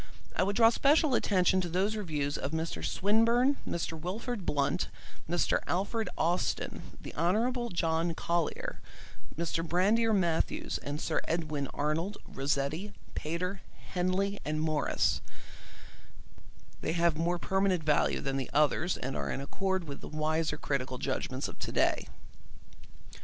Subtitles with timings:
[0.35, 2.83] I would draw special attention to those reviews of Mr.
[2.83, 3.93] Swinburne, Mr.
[3.99, 4.87] Wilfrid Blunt,
[5.29, 5.59] Mr.
[5.67, 7.69] Alfred Austin, the Hon.
[7.71, 8.81] John Collier,
[9.37, 9.63] Mr.
[9.63, 13.61] Brander Matthews and Sir Edwin Arnold, Rossetti, Pater,
[13.91, 15.21] Henley and Morris;
[16.81, 20.57] they have more permanent value than the others, and are in accord with the wiser
[20.57, 22.07] critical judgments of to day.